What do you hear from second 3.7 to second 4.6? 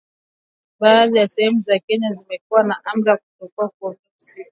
na kutembea usiku